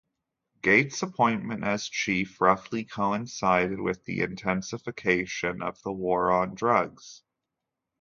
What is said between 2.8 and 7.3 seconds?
coincided with the intensification of the War on Drugs.